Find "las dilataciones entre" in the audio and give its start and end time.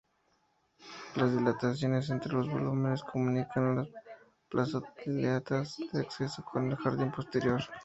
1.15-2.33